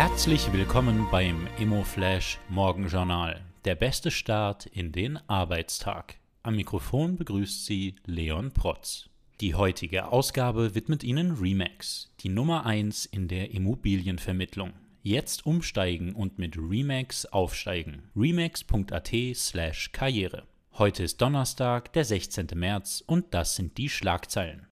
Herzlich 0.00 0.50
willkommen 0.50 1.08
beim 1.10 1.46
ImmoFlash 1.58 2.38
Morgenjournal. 2.48 3.44
Der 3.66 3.74
beste 3.74 4.10
Start 4.10 4.64
in 4.64 4.92
den 4.92 5.18
Arbeitstag. 5.28 6.16
Am 6.42 6.56
Mikrofon 6.56 7.18
begrüßt 7.18 7.66
Sie 7.66 7.96
Leon 8.06 8.50
Protz. 8.50 9.10
Die 9.42 9.54
heutige 9.54 10.10
Ausgabe 10.10 10.74
widmet 10.74 11.04
Ihnen 11.04 11.32
Remax, 11.32 12.14
die 12.20 12.30
Nummer 12.30 12.64
1 12.64 13.04
in 13.04 13.28
der 13.28 13.50
Immobilienvermittlung. 13.50 14.72
Jetzt 15.02 15.44
umsteigen 15.44 16.14
und 16.14 16.38
mit 16.38 16.56
Remax 16.56 17.26
aufsteigen. 17.26 18.04
Remax.at 18.16 19.10
slash 19.34 19.92
Karriere. 19.92 20.44
Heute 20.78 21.02
ist 21.02 21.20
Donnerstag, 21.20 21.92
der 21.92 22.06
16. 22.06 22.46
März 22.54 23.04
und 23.06 23.34
das 23.34 23.54
sind 23.54 23.76
die 23.76 23.90
Schlagzeilen. 23.90 24.66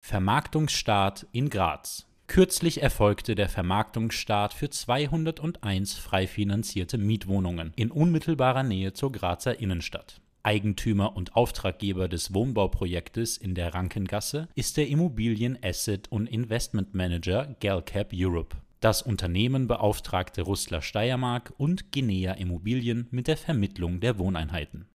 Vermarktungsstart 0.00 1.26
in 1.32 1.50
Graz. 1.50 2.05
Kürzlich 2.26 2.82
erfolgte 2.82 3.34
der 3.34 3.48
Vermarktungsstart 3.48 4.52
für 4.52 4.68
201 4.68 5.94
frei 5.94 6.26
finanzierte 6.26 6.98
Mietwohnungen 6.98 7.72
in 7.76 7.90
unmittelbarer 7.90 8.62
Nähe 8.62 8.92
zur 8.92 9.12
Grazer 9.12 9.60
Innenstadt. 9.60 10.20
Eigentümer 10.42 11.16
und 11.16 11.34
Auftraggeber 11.34 12.08
des 12.08 12.32
Wohnbauprojektes 12.32 13.36
in 13.36 13.54
der 13.54 13.74
Rankengasse 13.74 14.48
ist 14.54 14.76
der 14.76 14.88
Immobilien 14.88 15.58
Asset 15.62 16.10
und 16.10 16.28
Investment 16.28 16.94
Manager 16.94 17.56
Galcap 17.60 18.10
Europe. 18.14 18.56
Das 18.80 19.02
Unternehmen 19.02 19.66
beauftragte 19.66 20.42
Rustler 20.42 20.82
Steiermark 20.82 21.52
und 21.56 21.90
Guinea 21.90 22.34
Immobilien 22.34 23.08
mit 23.10 23.26
der 23.26 23.36
Vermittlung 23.36 24.00
der 24.00 24.18
Wohneinheiten. 24.18 24.88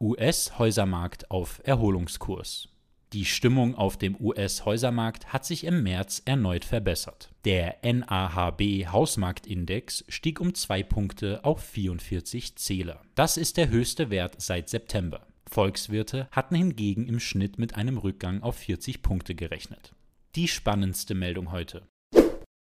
US-Häusermarkt 0.00 1.30
auf 1.30 1.60
Erholungskurs. 1.64 2.68
Die 3.14 3.24
Stimmung 3.24 3.74
auf 3.74 3.96
dem 3.96 4.20
US-Häusermarkt 4.20 5.32
hat 5.32 5.46
sich 5.46 5.64
im 5.64 5.82
März 5.82 6.20
erneut 6.26 6.66
verbessert. 6.66 7.30
Der 7.46 7.76
NAHB 7.82 8.88
Hausmarktindex 8.92 10.04
stieg 10.08 10.40
um 10.40 10.54
zwei 10.54 10.82
Punkte 10.82 11.42
auf 11.42 11.64
44 11.64 12.56
Zähler. 12.56 13.00
Das 13.14 13.38
ist 13.38 13.56
der 13.56 13.70
höchste 13.70 14.10
Wert 14.10 14.34
seit 14.38 14.68
September. 14.68 15.26
Volkswirte 15.48 16.28
hatten 16.32 16.54
hingegen 16.54 17.06
im 17.06 17.18
Schnitt 17.18 17.58
mit 17.58 17.76
einem 17.76 17.96
Rückgang 17.96 18.42
auf 18.42 18.56
40 18.56 19.00
Punkte 19.00 19.34
gerechnet. 19.34 19.94
Die 20.34 20.46
spannendste 20.46 21.14
Meldung 21.14 21.50
heute. 21.50 21.88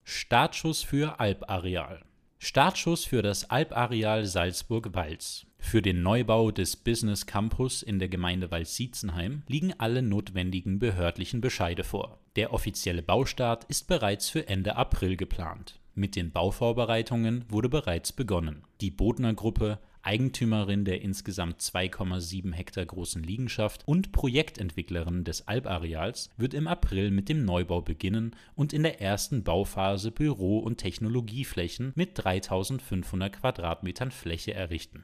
Startschuss 0.03 0.83
für 0.83 1.21
Alpareal. 1.21 2.03
Startschuss 2.37 3.05
für 3.05 3.21
das 3.21 3.49
Alpareal 3.49 4.25
Salzburg-Walz. 4.25 5.45
Für 5.63 5.81
den 5.81 6.03
Neubau 6.03 6.51
des 6.51 6.75
Business 6.75 7.25
Campus 7.25 7.81
in 7.81 7.97
der 7.97 8.07
Gemeinde 8.07 8.51
Waldsiezenheim 8.51 9.41
liegen 9.47 9.73
alle 9.79 10.03
notwendigen 10.03 10.77
behördlichen 10.77 11.41
Bescheide 11.41 11.83
vor. 11.83 12.19
Der 12.35 12.53
offizielle 12.53 13.01
Baustart 13.01 13.63
ist 13.69 13.87
bereits 13.87 14.29
für 14.29 14.47
Ende 14.47 14.75
April 14.75 15.17
geplant. 15.17 15.79
Mit 15.95 16.15
den 16.15 16.31
Bauvorbereitungen 16.31 17.45
wurde 17.49 17.69
bereits 17.69 18.11
begonnen. 18.11 18.61
Die 18.81 18.91
Bodner 18.91 19.33
Gruppe, 19.33 19.79
Eigentümerin 20.03 20.85
der 20.85 21.01
insgesamt 21.01 21.59
2,7 21.59 22.53
Hektar 22.53 22.85
großen 22.85 23.23
Liegenschaft 23.23 23.87
und 23.87 24.11
Projektentwicklerin 24.11 25.23
des 25.23 25.47
Alpareals, 25.47 26.29
wird 26.37 26.53
im 26.53 26.67
April 26.67 27.09
mit 27.09 27.29
dem 27.29 27.45
Neubau 27.45 27.81
beginnen 27.81 28.35
und 28.53 28.73
in 28.73 28.83
der 28.83 29.01
ersten 29.01 29.43
Bauphase 29.43 30.11
Büro- 30.11 30.59
und 30.59 30.77
Technologieflächen 30.77 31.93
mit 31.95 32.11
3500 32.15 33.39
Quadratmetern 33.39 34.11
Fläche 34.11 34.53
errichten. 34.53 35.03